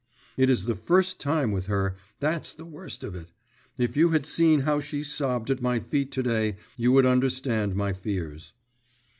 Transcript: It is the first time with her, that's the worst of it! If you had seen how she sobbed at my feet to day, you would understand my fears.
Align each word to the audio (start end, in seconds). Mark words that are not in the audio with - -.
It 0.35 0.49
is 0.49 0.65
the 0.65 0.73
first 0.73 1.19
time 1.19 1.51
with 1.51 1.67
her, 1.67 1.95
that's 2.19 2.55
the 2.55 2.65
worst 2.65 3.03
of 3.03 3.13
it! 3.13 3.27
If 3.77 3.95
you 3.95 4.09
had 4.09 4.25
seen 4.25 4.61
how 4.61 4.79
she 4.79 5.03
sobbed 5.03 5.51
at 5.51 5.61
my 5.61 5.79
feet 5.79 6.11
to 6.13 6.23
day, 6.23 6.57
you 6.75 6.91
would 6.91 7.05
understand 7.05 7.75
my 7.75 7.93
fears. 7.93 8.53